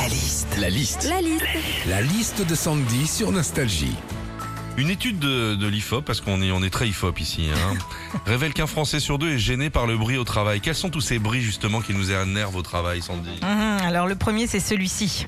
La 0.00 0.08
liste. 0.08 0.56
La 0.58 0.70
liste. 0.70 1.08
La 1.10 1.20
liste. 1.20 1.44
La 1.86 2.00
liste 2.00 2.48
de 2.48 2.54
Sandy 2.54 3.06
sur 3.06 3.32
Nostalgie. 3.32 3.92
Une 4.78 4.88
étude 4.88 5.18
de, 5.18 5.56
de 5.56 5.66
l'IFOP, 5.66 6.06
parce 6.06 6.22
qu'on 6.22 6.40
est, 6.40 6.50
on 6.52 6.62
est 6.62 6.70
très 6.70 6.88
IFOP 6.88 7.20
ici, 7.20 7.48
hein, 7.54 7.74
révèle 8.24 8.54
qu'un 8.54 8.66
Français 8.66 8.98
sur 8.98 9.18
deux 9.18 9.32
est 9.32 9.38
gêné 9.38 9.68
par 9.68 9.86
le 9.86 9.98
bruit 9.98 10.16
au 10.16 10.24
travail. 10.24 10.62
Quels 10.62 10.74
sont 10.74 10.88
tous 10.88 11.02
ces 11.02 11.18
bruits 11.18 11.42
justement 11.42 11.82
qui 11.82 11.92
nous 11.92 12.10
énervent 12.12 12.56
au 12.56 12.62
travail, 12.62 13.02
Sandy? 13.02 13.28
Mhm, 13.42 13.86
alors 13.86 14.06
le 14.06 14.14
premier 14.14 14.46
c'est 14.46 14.58
celui-ci. 14.58 15.26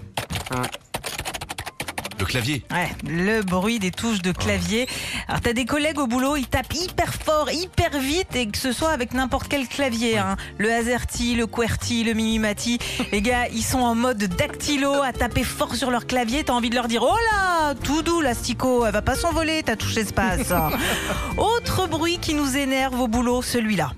Le 2.22 2.26
clavier. 2.26 2.62
Ouais, 2.70 2.88
le 3.04 3.42
bruit 3.42 3.80
des 3.80 3.90
touches 3.90 4.22
de 4.22 4.30
clavier. 4.30 4.86
Alors 5.26 5.40
t'as 5.40 5.52
des 5.52 5.64
collègues 5.64 5.98
au 5.98 6.06
boulot, 6.06 6.36
ils 6.36 6.46
tapent 6.46 6.72
hyper 6.72 7.12
fort, 7.14 7.50
hyper 7.50 7.98
vite 7.98 8.36
et 8.36 8.46
que 8.46 8.58
ce 8.58 8.70
soit 8.70 8.90
avec 8.90 9.12
n'importe 9.12 9.48
quel 9.48 9.66
clavier, 9.66 10.18
hein. 10.18 10.36
le 10.56 10.72
AZERTY, 10.72 11.34
le 11.34 11.48
QWERTY, 11.48 12.04
le 12.04 12.12
Mimimati. 12.14 12.78
Les 13.12 13.22
gars, 13.22 13.48
ils 13.48 13.64
sont 13.64 13.80
en 13.80 13.96
mode 13.96 14.22
dactylo 14.22 15.02
à 15.02 15.12
taper 15.12 15.42
fort 15.42 15.74
sur 15.74 15.90
leur 15.90 16.06
clavier. 16.06 16.44
T'as 16.44 16.52
envie 16.52 16.70
de 16.70 16.76
leur 16.76 16.86
dire 16.86 17.02
oh 17.02 17.16
là, 17.32 17.74
tout 17.74 18.02
doux 18.02 18.20
l'astico, 18.20 18.86
elle 18.86 18.92
va 18.92 19.02
pas 19.02 19.16
s'envoler 19.16 19.64
ta 19.64 19.74
touche 19.74 19.96
espace. 19.96 20.52
Autre 21.36 21.88
bruit 21.88 22.18
qui 22.18 22.34
nous 22.34 22.56
énerve 22.56 23.00
au 23.00 23.08
boulot, 23.08 23.42
celui-là. 23.42 23.94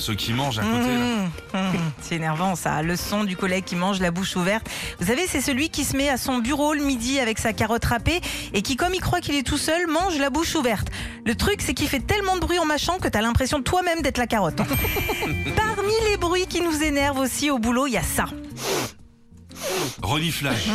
Ceux 0.00 0.14
qui, 0.14 0.32
mangent 0.32 0.58
à 0.58 0.62
côté. 0.62 0.88
Mmh, 0.88 1.30
mmh, 1.52 1.78
c'est 2.00 2.16
énervant 2.16 2.56
ça, 2.56 2.82
le 2.82 2.96
son 2.96 3.24
du 3.24 3.36
collègue 3.36 3.64
qui 3.64 3.76
mange 3.76 4.00
la 4.00 4.10
bouche 4.10 4.34
ouverte. 4.34 4.66
Vous 4.98 5.06
savez, 5.06 5.26
c'est 5.26 5.42
celui 5.42 5.68
qui 5.68 5.84
se 5.84 5.96
met 5.96 6.08
à 6.08 6.16
son 6.16 6.38
bureau 6.38 6.72
le 6.72 6.82
midi 6.82 7.20
avec 7.20 7.38
sa 7.38 7.52
carotte 7.52 7.84
râpée 7.84 8.20
et 8.54 8.62
qui, 8.62 8.76
comme 8.76 8.94
il 8.94 9.00
croit 9.00 9.20
qu'il 9.20 9.34
est 9.34 9.46
tout 9.46 9.58
seul, 9.58 9.86
mange 9.88 10.18
la 10.18 10.30
bouche 10.30 10.54
ouverte. 10.54 10.88
Le 11.26 11.34
truc, 11.34 11.60
c'est 11.60 11.74
qu'il 11.74 11.88
fait 11.88 12.00
tellement 12.00 12.36
de 12.36 12.40
bruit 12.40 12.58
en 12.58 12.64
mâchant 12.64 12.98
que 12.98 13.08
t'as 13.08 13.20
l'impression 13.20 13.62
toi-même 13.62 14.00
d'être 14.00 14.18
la 14.18 14.26
carotte. 14.26 14.56
Parmi 15.56 15.92
les 16.10 16.16
bruits 16.16 16.46
qui 16.46 16.62
nous 16.62 16.82
énervent 16.82 17.18
aussi 17.18 17.50
au 17.50 17.58
boulot, 17.58 17.86
il 17.86 17.92
y 17.92 17.98
a 17.98 18.02
ça. 18.02 18.24
Reniflage. 20.02 20.70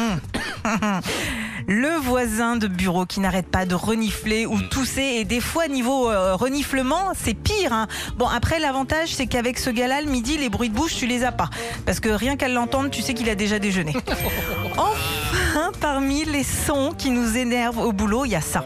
Le 1.68 1.90
voisin 2.00 2.58
de 2.58 2.68
bureau 2.68 3.06
qui 3.06 3.20
n'arrête 3.20 3.48
pas 3.48 3.66
de 3.66 3.74
renifler 3.74 4.46
ou 4.46 4.60
tousser 4.62 5.02
et 5.02 5.26
des 5.26 5.40
fois 5.42 5.68
niveau 5.68 6.10
euh, 6.12 6.36
reniflement 6.36 7.14
c'est 7.20 7.34
pire. 7.34 7.74
hein. 7.74 7.88
Bon 8.18 8.28
après 8.28 8.60
l'avantage 8.60 9.10
c'est 9.10 9.26
qu'avec 9.26 9.58
ce 9.58 9.72
gars-là 9.72 10.02
le 10.02 10.08
midi 10.10 10.38
les 10.38 10.50
bruits 10.50 10.70
de 10.70 10.76
bouche 10.76 10.96
tu 10.96 11.08
les 11.08 11.24
as 11.24 11.32
pas 11.32 11.50
parce 11.86 12.00
que 12.00 12.10
rien 12.10 12.36
qu'à 12.38 12.48
l'entendre 12.50 12.90
tu 12.92 13.02
sais 13.02 13.14
qu'il 13.16 13.30
a 13.30 13.36
déjà 13.36 13.58
déjeuné. 13.60 13.94
Enfin 14.78 15.72
parmi 15.80 16.26
les 16.26 16.44
sons 16.44 16.94
qui 16.96 17.10
nous 17.10 17.38
énervent 17.38 17.80
au 17.80 17.92
boulot 17.94 18.26
il 18.26 18.32
y 18.32 18.36
a 18.36 18.42
ça 18.42 18.66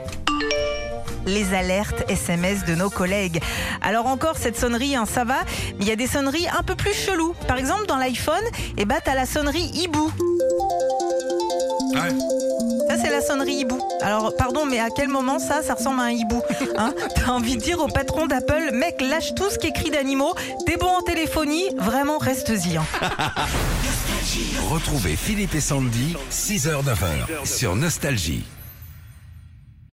les 1.26 1.54
alertes 1.54 2.10
SMS 2.10 2.66
de 2.66 2.74
nos 2.74 2.90
collègues. 2.90 3.40
Alors 3.84 4.08
encore 4.08 4.36
cette 4.36 4.58
sonnerie, 4.58 4.96
hein, 4.96 5.06
ça 5.06 5.26
va, 5.26 5.36
mais 5.78 5.82
il 5.86 5.88
y 5.88 5.92
a 5.92 5.96
des 5.96 6.08
sonneries 6.08 6.48
un 6.58 6.64
peu 6.64 6.74
plus 6.76 6.94
cheloues. 6.94 7.36
Par 7.48 7.58
exemple, 7.58 7.86
dans 7.86 7.98
l'iPhone, 7.98 8.42
eh 8.78 8.86
ben, 8.86 8.96
t'as 9.04 9.14
la 9.14 9.28
sonnerie 9.28 9.70
hibou. 9.76 10.12
Ouais. 11.94 12.39
C'est 13.02 13.10
la 13.10 13.22
sonnerie 13.22 13.56
hibou. 13.56 13.80
Alors, 14.02 14.36
pardon, 14.36 14.66
mais 14.66 14.80
à 14.80 14.90
quel 14.94 15.08
moment 15.08 15.40
ça, 15.40 15.62
ça 15.64 15.74
ressemble 15.76 16.00
à 16.02 16.04
un 16.04 16.12
hibou 16.12 16.42
hein? 16.78 16.94
T'as 17.16 17.32
envie 17.32 17.56
de 17.58 17.62
dire 17.62 17.80
au 17.80 17.88
patron 17.88 18.28
d'Apple, 18.28 18.72
mec, 18.74 19.02
lâche 19.02 19.34
tout 19.36 19.50
ce 19.50 19.58
qui 19.58 19.72
cri 19.72 19.90
d'animaux, 19.90 20.34
t'es 20.66 20.78
bon 20.78 20.88
en 20.88 21.02
téléphonie, 21.02 21.66
vraiment, 21.78 22.18
reste-y. 22.18 22.78
hein. 22.78 22.86
Retrouvez 24.70 25.16
Philippe 25.16 25.56
et 25.56 25.62
Sandy, 25.62 26.16
6h-9h 26.32 27.46
sur 27.46 27.76
Nostalgie. 27.76 28.44